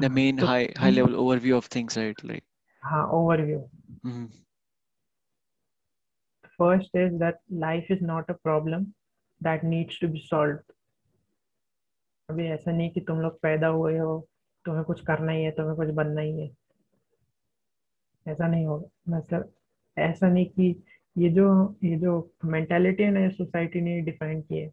the 0.00 0.08
main 0.10 0.36
तो 0.36 0.46
high 0.46 0.72
high 0.76 0.90
level 0.90 1.14
overview 1.14 1.56
of 1.56 1.66
things 1.66 1.96
right? 1.96 2.24
Like 2.24 2.44
हाँ 2.82 3.06
overview 3.12 3.58
mhm. 4.04 4.28
First 6.58 6.96
is 6.96 7.12
that 7.14 7.38
life 7.52 7.90
is 7.90 8.04
not 8.04 8.30
a 8.30 8.34
problem 8.34 8.84
that 9.40 9.64
needs 9.64 10.00
to 10.00 10.08
be 10.08 10.18
solve 10.18 10.58
अभी 12.28 12.46
ऐसा 12.46 12.72
नहीं 12.72 12.90
कि 12.90 13.00
तुम 13.00 13.20
लोग 13.20 13.40
पैदा 13.40 13.66
हुए 13.68 13.98
हो 13.98 14.28
तुम्हें 14.64 14.84
कुछ 14.84 15.00
करना 15.06 15.32
ही 15.32 15.44
है 15.44 15.50
तुम्हें 15.50 15.76
कुछ 15.76 15.88
बनना 15.94 16.20
ही 16.20 16.40
है। 16.40 16.48
ऐसा 18.26 18.46
नहीं 18.48 18.66
होगा 18.66 19.16
मतलब 19.16 19.52
ऐसा 19.98 20.28
नहीं 20.28 20.46
कि 20.46 20.84
ये 21.18 21.30
जो 21.30 21.46
ये 21.84 21.96
जो 21.96 22.32
मेंटालिटी 22.44 23.02
है 23.02 23.10
ना 23.10 23.20
ये 23.20 23.30
सोसाइटी 23.30 23.80
ने 23.80 24.00
डिफाइन 24.00 24.40
की 24.42 24.58
है। 24.58 24.70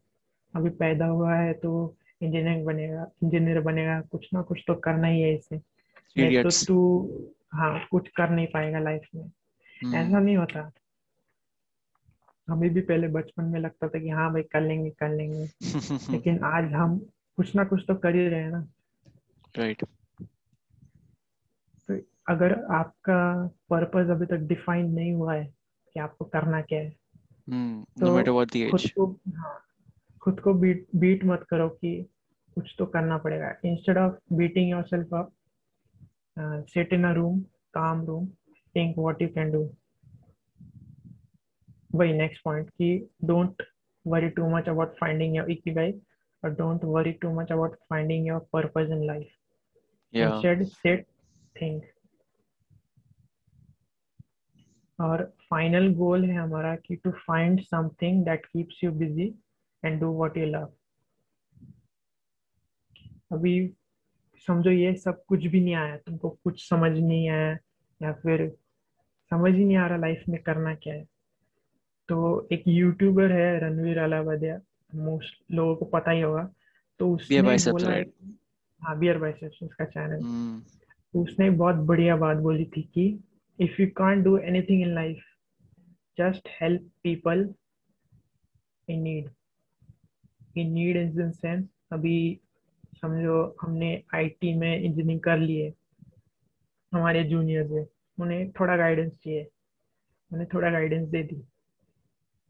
अभी 0.56 0.70
पैदा 0.70 1.06
हुआ 1.06 1.36
है 1.36 1.54
तो 1.54 1.98
इंजीनियरिंग 2.22 2.66
बनेगा 2.66 3.12
इंजीनियर 3.24 3.62
बनेगा 3.62 4.02
कुछ 4.02 4.28
ना 4.34 4.42
कुछ 4.42 4.64
तो 4.68 4.76
करना 4.76 5.08
ही 5.08 5.22
है 5.22 5.36
इसे। 5.36 5.56
नहीं 6.18 6.44
तो 6.44 6.66
तू 6.66 7.10
हाँ 7.54 7.88
कुछ 7.92 8.08
कर 8.08 8.30
नहीं 8.30 8.48
पाएगा 8.48 8.80
लाइफ 8.80 9.02
में। 9.16 9.32
Hmm. 9.86 9.96
ऐसा 9.96 10.20
नहीं 10.20 10.38
होता। 10.38 10.72
हमें 12.50 12.70
भी 12.70 12.82
पहले 12.82 13.08
बचपन 13.08 13.44
में 13.44 13.60
लगता 13.60 13.88
था 13.88 14.00
कि 14.00 14.10
हाँ 14.10 14.34
भाई 14.34 14.42
कर 14.42 14.62
लेंगे 14.62 14.90
कर 14.90 15.10
लेंगे। 15.10 15.50
लेकिन 16.12 16.40
आज 16.44 16.74
हम 16.74 17.00
कुछ 17.36 17.56
ना 17.56 17.64
कुछ 17.64 17.82
तो 17.88 17.96
कर 17.96 18.16
ही 18.16 18.28
रहे 18.28 18.42
हैं 18.42 18.52
ना। 18.52 18.68
Right. 19.58 19.90
तो 21.88 22.00
अगर 22.28 22.64
आपका 22.64 23.48
पर्पस 23.70 24.10
अभी 24.10 24.26
तक 24.26 24.38
डिफाइन 24.38 24.92
नहीं 24.92 25.14
हुआ 25.14 25.34
है 25.34 25.54
कि 25.94 26.00
आपको 26.00 26.26
करना 26.26 26.62
क्या 26.62 26.80
है 26.80 27.02
Hmm. 27.50 27.84
तो 28.00 28.20
no 28.20 28.46
the 28.46 28.72
खुद 28.72 28.82
को 28.96 29.20
हाँ 29.30 29.66
खुद 30.22 30.40
को 30.40 30.54
बीट 30.54 30.88
बीट 30.96 31.26
मत 31.26 31.46
करो 31.50 31.70
कि 31.70 32.10
कुछ 32.56 32.76
तो 32.78 32.86
करना 32.86 33.18
पड़ेगा। 33.18 33.54
Instead 33.66 33.98
of 33.98 34.34
beating 34.34 34.70
your 34.72 34.84
self 34.84 35.14
up 35.14 35.32
sit 36.70 36.94
in 36.94 37.04
a 37.04 37.12
room 37.14 37.40
calm 37.74 38.06
room 38.06 38.28
think 38.76 38.98
what 38.98 39.22
you 39.22 39.28
can 39.36 39.52
do 39.52 39.70
वही 41.96 42.14
नेक्स्ट 42.14 42.44
पॉइंट 42.46 42.70
कि 42.70 43.10
don't 43.26 43.64
worry 44.06 44.30
too 44.30 44.50
much 44.50 44.70
about 44.70 44.96
finding 45.00 45.36
your 45.36 45.52
ikigai 45.52 45.92
और 46.44 46.56
don't 46.56 46.84
worry 46.86 47.12
too 47.22 47.34
much 47.40 47.52
about 47.52 47.76
finding 47.90 48.28
your 48.28 48.48
purpose 48.54 48.92
in 48.92 49.06
life 49.08 49.38
instead 50.14 50.62
sit 50.68 51.04
think. 51.56 51.82
और 55.00 55.24
final 55.50 55.88
goal 55.96 56.26
है 56.26 56.36
हमारा 56.36 56.76
कि 56.76 56.96
to 56.96 57.12
find 57.12 57.62
something 57.62 58.24
that 58.26 58.46
keeps 58.46 58.84
you 58.84 58.92
busy 58.92 59.28
and 59.84 60.00
do 60.00 60.12
what 60.18 60.38
you 60.38 60.46
love 60.46 60.68
अभी 63.32 63.74
समझो 64.48 64.70
ये 64.70 64.94
सब 64.96 65.24
कुछ 65.26 65.46
भी 65.46 65.62
नहीं 65.62 65.76
आया 65.76 65.98
तुमको 65.98 66.30
कुछ 66.30 66.70
समझ 66.70 66.92
नहीं 66.92 67.30
आया 67.30 67.58
या 68.02 68.14
फिर 68.14 68.50
समझ 69.30 69.54
ही 69.54 69.66
नहीं 69.66 69.78
आ 69.78 69.88
रहा 69.88 69.98
लाइफ 69.98 70.24
में 70.30 70.42
करना 70.44 70.76
क्या 70.76 70.94
है। 70.94 71.08
तो 72.10 72.48
एक 72.52 72.64
यूट्यूबर 72.68 73.32
है 73.32 73.60
रणवीर 73.60 73.98
अलावदिया 73.98 74.62
मोस्ट 74.96 75.52
लोगों 75.52 75.76
को 75.76 75.86
पता 75.86 76.12
ही 76.12 76.22
होगा। 76.22 76.54
तो 77.00 77.12
उसने 77.16 77.42
बोला 77.72 77.92
है 77.92 78.04
बियर 79.00 79.18
बाइसेप्स 79.18 79.64
उसका 79.64 79.86
चैनल 79.86 80.20
Hmm. 80.22 80.62
तो 81.14 81.24
उसने 81.24 81.50
बहुत 81.50 81.76
बढ़िया 81.76 82.16
बात 82.16 82.38
बोली 82.38 82.66
थी 82.66 82.82
कि 82.82 83.20
if 83.60 83.82
you 83.82 83.88
can't 83.88 84.24
do 84.24 84.38
anything 84.38 84.82
in 84.82 84.94
life 84.94 85.24
just 86.18 86.48
help 86.62 86.92
people 87.04 87.54
in 88.90 89.02
need 89.02 89.30
in 90.58 90.72
need 90.72 90.98
in 90.98 91.32
sense 91.32 91.68
अभी 91.92 92.40
समझो 93.02 93.58
हमने 93.62 94.04
आईटी 94.16 94.54
में 94.54 94.78
इंजीनियरिंग 94.78 95.22
कर 95.22 95.38
ली 95.38 95.58
है 95.60 95.74
हमारे 96.94 97.24
जूनियर्स 97.24 97.72
है 97.72 97.88
उन्हें 98.20 98.52
थोड़ा 98.52 98.78
गाइडेंस 98.78 99.14
चाहिए 99.24 99.48
उन्हें 100.34 100.48
थोड़ा 100.54 100.72
गाइडेंस 100.72 101.08
दे 101.08 101.24
दी। 101.24 101.42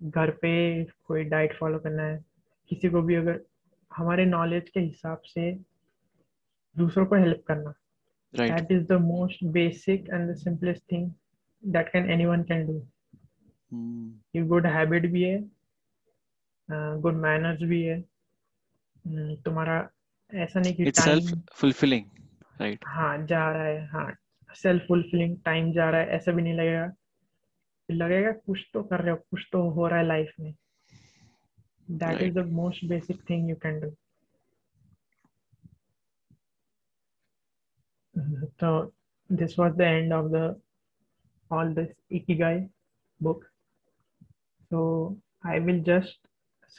घर 0.04 0.32
पे 0.32 0.52
कोई 0.84 1.24
डाइट 1.24 1.58
फॉलो 1.58 1.80
करना 1.80 2.04
है 2.04 2.26
किसी 2.70 2.90
को 2.90 3.02
भी 3.02 3.16
अगर 3.16 3.40
हमारे 3.92 4.26
नॉलेज 4.26 4.70
के 4.70 4.80
हिसाब 4.80 5.22
से 5.26 5.52
दूसरों 6.76 7.06
को 7.06 7.16
हेल्प 7.16 7.44
करना। 7.48 7.74
Right. 8.34 8.72
Is 8.72 8.84
the 8.84 8.92
most 9.02 9.44
basic 9.54 10.10
and 10.10 10.30
the 10.30 10.36
simplest 10.42 10.84
thing 10.92 11.10
that 11.64 11.92
can 11.96 12.12
anyone 12.18 12.44
can 12.52 12.70
do 12.70 12.80
Hmm. 13.74 14.12
ये 14.36 14.42
गुड 14.42 14.66
हैबिट 14.66 15.06
भी 15.12 15.24
है 15.24 15.40
गुड 17.02 17.14
मैनर्स 17.14 17.62
भी 17.62 17.82
है। 17.84 17.98
हम्म, 17.98 19.36
तुम्हारा 19.36 19.78
ऐसा 20.32 20.60
नहीं 20.60 20.74
कि 20.76 20.84
इट्स 20.86 21.00
सेल्फ 21.00 21.34
फुलफिलिंग 21.56 22.06
राइट 22.62 22.86
हाँ 22.88 23.18
जा 23.28 23.50
रहा 23.52 23.64
है 23.64 23.86
हाँ 23.88 24.12
सेल्फ 24.56 24.84
फुलफिलिंग 24.88 25.38
टाइम 25.46 25.72
जा 25.74 25.90
रहा 25.90 26.02
है 26.02 26.08
ऐसा 26.16 26.32
भी 26.32 26.42
नहीं 26.42 26.54
लगेगा। 26.54 26.92
लगेगा 27.90 28.32
कुछ 28.46 28.60
तो 28.74 28.84
कर 28.84 29.02
रहे 29.02 29.12
हो 29.12 29.18
कुछ 29.32 29.48
तो 29.54 29.70
हो 29.72 29.88
रहा 29.88 30.00
है 30.00 30.06
लाइफ 30.08 30.34
में। 30.40 30.54
That 31.88 32.22
is 32.22 32.34
the 32.34 32.46
most 32.52 32.86
basic 32.90 33.22
thing 33.30 33.50
you 33.50 33.56
can 33.56 33.80
do 33.80 33.90
तो 38.60 38.72
this 39.30 39.58
was 39.60 39.74
the 39.74 39.82
end 39.82 40.14
of 40.14 40.32
the 40.32 40.62
all 41.52 41.74
this 41.76 41.90
ikigai 42.12 42.60
book 43.22 43.46
so 44.72 44.82
I 45.48 45.60
will 45.60 45.82
just 45.84 46.28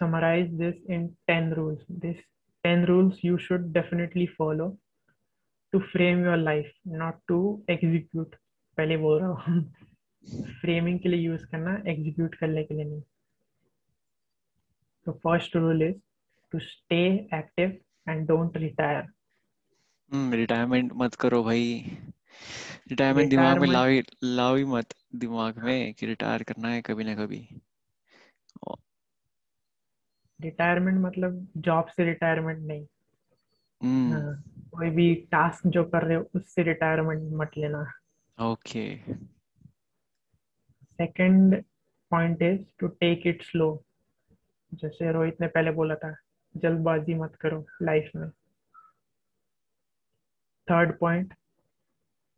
summarise 0.01 0.53
this 0.55 0.85
in 0.91 1.07
ten 1.27 1.53
rules 1.55 1.87
this 1.91 2.17
10 2.65 2.85
rules 2.87 3.21
you 3.25 3.39
should 3.47 3.69
definitely 3.73 4.27
follow 4.41 4.71
to 5.73 5.81
frame 5.81 6.23
your 6.25 6.39
life, 6.39 6.71
not 7.01 7.21
to 7.33 7.41
execute. 7.71 8.35
पहले 8.77 8.97
बोल 8.97 9.21
रहा 9.21 9.29
हूँ। 9.29 9.75
Framing 10.61 11.01
के 11.01 11.09
लिए 11.09 11.21
use 11.21 11.47
करना 11.47 11.83
execute 11.87 12.35
करने 12.35 12.65
के 12.65 12.75
लिए 12.75 12.85
नहीं। 12.85 13.03
तो 15.05 15.13
first 15.13 15.57
rule 15.57 15.83
is 15.83 15.97
to 16.53 16.59
stay 16.59 17.05
active 17.35 17.79
and 18.09 18.27
don't 18.29 18.57
retire 18.57 19.05
retirement 20.37 20.93
मत 20.97 21.15
करो 21.15 21.43
भाई। 21.45 21.85
रिटायरमेंट 22.91 23.31
दिमाग 23.31 23.59
में 23.59 23.69
लाओ 23.69 24.01
लाओ 24.25 24.57
ही 24.57 24.65
मत 24.65 24.95
दिमाग 25.15 25.59
में 25.59 25.95
कि 25.95 26.07
रिटायर 26.07 26.43
करना 26.43 26.69
है 26.69 26.83
कभी 26.83 27.05
ना 27.05 27.15
कभी। 27.15 27.49
रिटायरमेंट 30.43 31.01
मतलब 31.01 31.47
जॉब 31.57 31.87
से 31.87 32.05
रिटायरमेंट 32.05 32.59
नहीं। 32.59 32.87
हम्म 33.81 34.13
हाँ, 34.13 34.43
कोई 34.73 34.91
भी 34.91 35.15
टास्क 35.33 35.67
जो 35.67 35.85
कर 35.85 36.03
रहे 36.03 36.17
हो 36.17 36.29
उससे 36.35 36.63
रिटायरमेंट 36.63 37.33
मत 37.33 37.51
लेना। 37.59 37.85
Okay 38.39 38.85
second 40.93 41.63
point 42.11 42.43
is 42.43 42.61
to 42.79 42.89
take 42.89 43.27
it 43.27 43.43
slow 43.43 43.85
जैसे 44.75 45.13
रोहित 45.13 45.41
ने 45.41 45.47
पहले 45.47 45.71
बोला 45.71 45.95
था 45.95 46.15
जल्दबाजी 46.57 47.15
मत 47.15 47.37
करो 47.41 47.65
लाइफ 47.83 48.11
में। 48.17 48.31
Third 50.69 50.99
point 50.99 51.35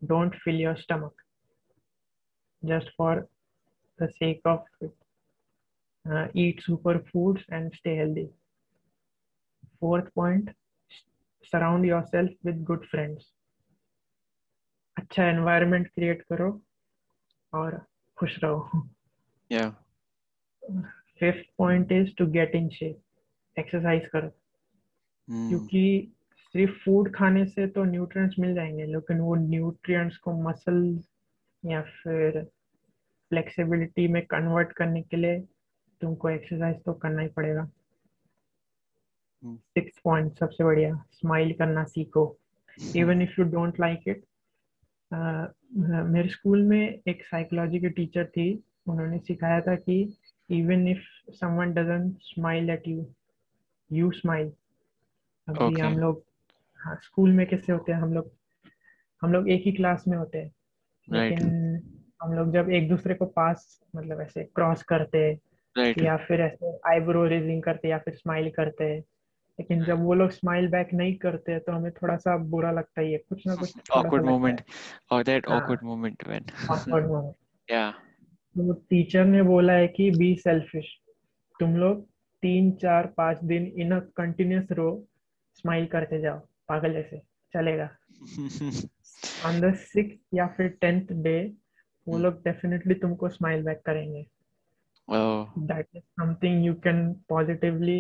don't 0.02 0.34
fill 0.34 0.60
your 0.60 0.76
stomach 0.76 1.22
just 2.62 2.94
for 2.98 3.26
the 4.02 4.08
sake 4.10 4.46
of 4.46 4.84
eat 6.34 6.60
super 6.60 6.98
foods 7.10 7.42
and 7.48 7.72
stay 7.74 7.96
healthy. 7.96 8.28
Fourth 9.80 10.08
point 10.14 10.50
surround 11.52 11.84
yourself 11.84 12.30
with 12.44 12.64
good 12.64 12.84
friends. 12.84 13.30
अच्छा 14.96 15.24
एनवायरनमेंट 15.24 15.86
क्रिएट 15.88 16.22
करो 16.22 16.62
और 17.54 17.86
खुश 18.18 18.38
रहो। 18.44 18.88
या 19.52 19.68
fifth 21.18 21.50
point 21.58 21.92
is 21.92 22.14
to 22.18 22.26
get 22.26 22.54
in 22.54 22.68
shape 22.68 23.58
exercise 23.58 24.06
करो। 24.06 24.28
हम्म 24.28 25.48
क्योंकि 25.48 26.12
सिर्फ़ 26.38 26.74
फ़ूड 26.84 27.14
खाने 27.14 27.44
से 27.46 27.66
तो 27.66 27.84
न्यूट्रिएंट्स 27.84 28.38
मिल 28.38 28.54
जाएँगे 28.54 28.86
लेकिन 28.86 29.20
वो 29.20 29.34
न्यूट्रिएंट्स 29.34 30.16
को 30.16 30.32
मसल 30.42 31.00
या 31.64 31.82
फिर 31.82 32.42
फ्लेक्सिबिलिटी 33.28 34.08
में 34.08 34.24
कन्वर्ट 34.26 34.72
करने 34.72 35.02
के 35.02 35.16
लिए 35.16 35.46
तुमको 36.00 36.28
एक्सरसाइज 36.30 36.82
तो 36.84 36.92
करना 36.94 37.22
ही 37.22 37.28
पड़ेगा 37.28 37.68
हम्म। 39.42 39.56
सिक्स 39.56 40.00
पॉइंट 40.04 40.38
सबसे 40.38 40.64
बढ़िया 40.64 40.94
स्माइल 41.12 41.52
करना 41.52 41.84
सीखो 41.84 42.24
even 42.96 43.22
if 43.22 43.40
you 43.40 43.44
don't 43.48 43.80
like 43.80 44.08
it 44.08 44.24
मेरे 46.10 46.28
स्कूल 46.28 46.62
में 46.62 46.80
एक 47.08 47.24
साइकोलॉजी 47.24 47.80
की 47.80 47.88
टीचर 47.90 48.26
थी 48.26 48.52
उन्होंने 48.88 49.18
सिखाया 49.18 49.60
था 49.60 49.74
कि 49.78 50.00
even 50.50 50.88
if 50.88 51.32
someone 51.32 51.72
doesn't 51.72 52.16
smile 52.22 52.70
at 52.70 52.88
you 52.88 53.06
you 53.90 54.10
smile 54.12 54.52
अभी 55.48 55.64
Okay. 55.64 55.82
हम 55.82 55.98
लोग 55.98 56.22
हाँ 56.80 56.94
स्कूल 57.02 57.32
में 57.32 57.46
कैसे 57.46 57.72
होते 57.72 57.92
हैं 57.92 57.98
हम 58.00 58.12
लोग 58.14 58.30
हम 59.22 59.32
लोग 59.32 59.48
एक 59.50 59.62
ही 59.64 59.72
क्लास 59.72 60.04
में 60.08 60.16
होते 60.18 60.38
हैं 60.38 60.52
Right. 61.08 61.30
लेकिन 61.30 62.04
हम 62.22 62.32
लोग 62.32 62.52
जब 62.52 62.68
एक 62.70 62.88
दूसरे 62.88 63.14
को 63.14 63.26
पास 63.26 63.80
मतलब 63.96 64.20
ऐसे 64.20 64.44
क्रॉस 64.44 64.82
करते 64.82 65.18
राइट 65.76 65.98
या 66.02 66.16
फिर 66.16 66.40
ऐसे 66.40 66.72
आईब्रो 66.90 67.24
रेजिंग 67.26 67.62
करते 67.62 67.88
या 67.88 67.98
फिर 67.98 68.14
स्माइल 68.14 68.50
करते। 68.50 68.84
हैं 68.84 69.00
लेकिन 69.58 69.84
जब 69.84 70.02
वो 70.04 70.14
लोग 70.14 70.30
स्माइल 70.30 70.68
बैक 70.68 70.88
नहीं 70.94 71.14
करते 71.16 71.52
हैं 71.52 71.60
तो 71.60 71.72
हमें 71.72 71.90
थोड़ा 71.92 72.16
सा 72.16 72.36
बुरा 72.46 72.70
लगता 72.72 73.00
ही 73.00 73.12
है। 73.12 73.18
कुछ 73.18 73.46
ना 73.46 73.54
कुछ 73.54 73.74
awkward 73.92 74.24
moment. 74.24 74.62
Or 75.10 75.22
that 75.24 75.48
हाँ। 75.48 75.58
awkward 75.58 75.82
moment 75.82 76.24
when. 76.28 76.50
Awkward 76.70 77.06
moment. 77.08 77.36
Yeah. 77.68 77.92
तो 78.56 78.72
टीचर 78.90 79.24
ने 79.24 79.42
बोला 79.42 79.72
है 79.72 79.86
कि 79.88 80.10
बी 80.10 80.34
सेल्फिश 80.36 80.86
तुम 81.60 81.76
लोग 81.76 82.04
तीन 82.42 82.70
चार 82.72 83.06
पाँच 83.16 83.38
दिन 83.44 83.66
इन 83.78 83.92
अ 83.92 83.98
कंटिन्यूस 84.16 84.72
रो 84.72 84.88
स्माइल 85.54 85.86
करते 85.86 86.20
जाओ। 86.20 86.38
पागल 86.68 86.92
जैसे। 86.92 87.18
चलेगा। 87.54 87.88
ऑन 89.48 89.60
द 89.60 89.74
सिक्स 89.74 90.18
या 90.34 90.46
फिर 90.46 90.68
टेंथ 90.80 91.06
डे 91.22 91.36
वो 92.06 92.18
लोग 92.18 92.42
डेफिनेटली 92.44 92.94
तुमको 92.94 93.28
स्माइल 93.28 93.62
बैक 93.62 93.82
करेंगे। 93.86 94.26
Oh 95.08 95.48
that 95.68 95.86
is 95.94 96.02
something 96.20 96.62
you 96.64 96.74
can 96.86 97.00
positively 97.28 97.98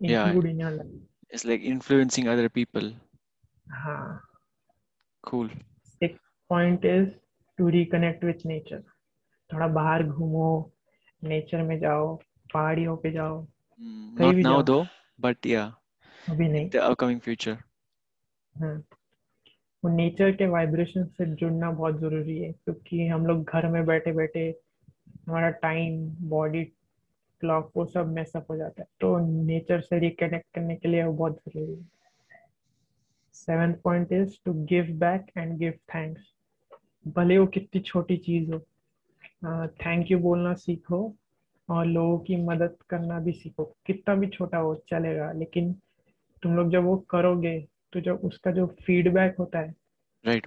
include 0.00 0.44
Yeah. 0.44 0.50
in 0.52 0.60
your 0.60 0.70
life. 0.70 0.96
it's 1.30 1.44
like 1.44 1.62
influencing 1.62 2.28
other 2.28 2.48
people 2.48 2.90
हाँ 3.66 4.20
cool 5.24 5.48
sixth 6.02 6.20
point 6.50 6.84
is 6.84 7.08
to 7.58 7.64
reconnect 7.78 8.22
with 8.30 8.44
nature. 8.44 8.82
थोड़ा 9.50 9.66
बाहर 9.74 10.02
घूमो 10.06 10.46
नेचर 11.22 11.62
में 11.62 11.78
जाओ 11.80 12.14
पहाड़ियों 12.54 12.96
पे 13.02 13.10
जाओ 13.12 13.46
Mm, 13.80 14.18
now 14.18 14.30
जाओ 14.42 14.62
though 14.68 14.84
but 15.18 15.46
yeah 15.54 15.70
अभी 16.30 16.48
नहीं 16.48 16.70
the 16.70 16.82
upcoming 16.90 17.20
future 17.26 17.56
हम्म 18.54 18.76
वो 19.84 19.90
नेचर 19.96 20.30
के 20.36 20.46
वाइब्रेशन 20.50 21.04
से 21.18 21.26
जुड़ना 21.40 21.70
बहुत 21.80 21.98
ज़रूरी 22.00 22.38
है 22.42 22.50
क्योंकि 22.52 23.06
हम 23.08 23.26
लोग 23.26 23.44
घर 23.52 23.66
में 23.72 23.84
बैठे 23.86 24.12
बैठे 24.12 24.44
हमारा 25.26 25.50
टाइम 25.50 26.08
बॉडी 26.28 26.64
क्लॉक 27.40 27.72
वो 27.76 27.84
सब 27.86 28.12
मैसअप 28.12 28.50
हो 28.50 28.56
जाता 28.56 28.82
है। 28.82 28.88
तो 29.00 29.18
नेचर 29.44 29.80
से 29.80 29.98
रिकनेक्ट 29.98 30.46
करने 30.54 30.76
के 30.76 30.88
लिए 30.88 31.04
वो 31.04 31.12
बहुत 31.12 31.40
ज़रूरी 31.48 31.72
है। 31.72 31.90
Seventh 33.32 33.74
point 33.74 34.12
is 34.12 34.36
to 34.44 34.52
give 34.64 34.86
back 34.92 35.38
and 35.38 35.56
give 35.58 35.72
thanks 35.94 36.22
भले 37.08 37.38
वो 37.38 37.46
कितनी 37.46 37.80
छोटी 37.80 38.16
चीज़ 38.16 38.52
हो। 38.52 38.58
थैंक 39.66 40.10
यू 40.10 40.18
बोलना 40.18 40.54
सीखो 40.54 41.14
और 41.68 41.86
लोगों 41.86 42.18
की 42.18 42.36
मदद 42.36 42.76
करना 42.90 43.18
भी 43.20 43.32
सीखो। 43.32 43.64
कितना 43.86 44.14
भी 44.14 44.26
छोटा 44.26 44.58
हो 44.58 44.74
चलेगा। 44.88 45.32
लेकिन 45.32 45.72
तुम 46.42 46.56
लोग 46.56 46.70
जब 46.70 46.84
वो 46.84 46.96
करोगे 47.10 47.68
तो 47.92 48.00
जब 48.00 48.20
उसका 48.24 48.50
जो 48.50 48.66
फीडबैक 48.66 49.36
होता 49.38 49.58
है 49.58 49.74
right. 50.26 50.46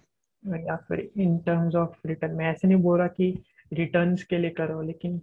या 0.68 0.76
फिर 0.76 1.12
इन 1.18 1.38
टर्म्स 1.38 1.76
ऑफ़ 1.76 2.08
रिटर्न 2.08 2.36
मैं 2.36 2.46
ऐसे 2.46 2.68
नहीं 2.68 2.82
बोल 2.82 2.98
रहा 3.00 3.08
कि 3.08 3.44
रिटर्न 3.74 4.16
के 4.16 4.38
लिए 4.38 4.50
करो 4.50 4.82
लेकिन 4.82 5.22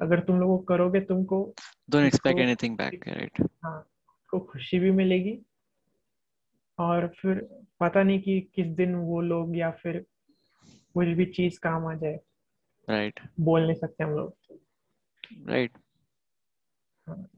अगर 0.00 0.20
तुम 0.20 0.40
लोग 0.40 0.66
करोगे 0.68 1.00
तुमको 1.00 1.54
don't 1.90 2.04
expect 2.04 2.40
anything 2.40 2.76
back 2.76 3.08
right 3.08 3.40
हाँ 3.64 3.88
को 4.30 4.38
खुशी 4.40 4.78
भी 4.78 4.90
मिलेगी। 4.90 5.38
और 6.78 7.06
फिर 7.20 7.38
पता 7.80 8.02
नहीं 8.02 8.20
कि 8.20 8.40
किस 8.54 8.66
दिन 8.66 8.94
वो 8.94 9.20
लोग 9.20 9.56
या 9.56 9.70
फिर 9.70 10.04
कुछ 10.94 11.06
भी 11.06 11.26
चीज़ 11.26 11.58
काम 11.60 11.86
आ 11.86 11.94
जाए। 11.94 12.18
Right 12.88 13.20
right. 13.20 13.30
बोल 13.40 13.62
नहीं 13.62 13.74
सकते 13.74 14.04
हम 14.04 14.10
लोग। 14.10 14.36
Right 15.48 15.78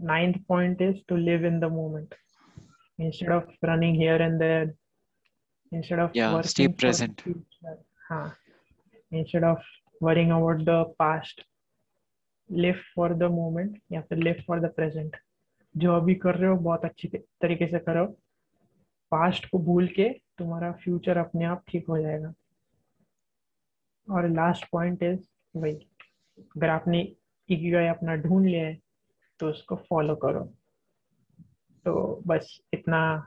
ninth 0.01 0.37
point 0.49 0.83
is 0.83 0.97
to 1.09 1.17
live 1.17 1.47
in 1.47 1.61
the 1.61 1.65
moment 1.65 2.15
instead 3.01 3.31
of 3.31 3.45
running 3.65 3.97
here 3.97 4.23
and 4.23 4.39
there 4.39 4.75
instead 5.73 6.01
of 6.01 6.13
या 6.17 6.41
प्रेजेंट 6.57 7.23
हाँ 8.11 8.37
instead 9.13 9.45
of 9.45 9.63
worrying 10.03 10.33
about 10.33 10.65
the 10.65 10.79
past, 11.03 11.41
live 12.51 12.81
for 12.97 13.09
the 13.15 13.29
moment, 13.29 13.79
या 13.93 14.01
फिर 14.01 14.19
live 14.19 14.41
for 14.51 14.59
the 14.65 14.71
present. 14.81 15.17
जो 15.77 15.93
अभी 15.93 16.15
कर 16.15 16.35
रहे 16.35 16.51
हो, 16.51 16.57
बहुत 16.57 16.85
अच्छी 16.85 17.09
तरीके 17.09 17.67
से 17.67 17.79
करो। 17.79 18.07
पास्ट 19.11 19.51
को 19.51 19.59
भूल 19.59 19.89
के 19.89 20.09
तुम्हारा 20.39 20.73
फ्यूचर 20.73 21.17
अपने 21.17 21.45
आप 21.45 21.65
ठीक 21.69 21.89
हो 21.89 21.99
जाएगा। 21.99 22.33
और 24.11 24.29
लास्ट 24.29 24.67
पॉइंट 24.73 25.03
इज़ 25.03 25.21
वही 25.57 25.75
अगर 26.39 26.69
आपने 26.69 27.01
इकिगाई 27.49 27.87
अपना 27.87 28.17
ढूंढ 28.17 28.47
लिया 28.47 28.67
है 28.67 28.79
तो 29.41 29.49
उसको 29.49 29.77
फॉलो 29.77 30.17
करो। 30.17 30.45
तो 31.85 32.23
बस 32.27 32.61
इतना, 32.75 33.27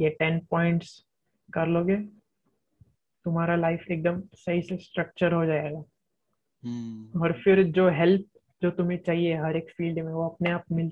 ये 0.00 0.10
टेन 0.10 0.40
पॉइंट्स 0.50 1.06
कर 1.52 1.66
लोगे। 1.66 2.19
तुम्हारा 3.24 3.56
लाइफ 3.56 3.84
एकदम 3.90 4.20
सही 4.34 4.62
से 4.62 4.76
स्ट्रक्चर 4.78 5.32
हो 5.32 5.44
जाएगा 5.46 5.82
Hmm. 6.64 7.22
और 7.22 7.32
फिर 7.32 7.62
जो 7.64 7.88
हेल्प 7.90 8.24
जो 8.62 8.70
तुम्हें 8.70 8.98
चाहिए 8.98 9.34
हर 9.36 9.56
एक 9.56 9.70
फ़ील्ड 9.70 9.98
में 9.98 10.12
वो 10.12 10.28
अपने 10.28 10.50
आप 10.50 10.64
मिलते 10.72 10.88